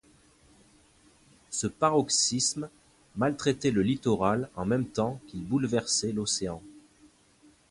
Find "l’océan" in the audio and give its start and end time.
6.11-6.59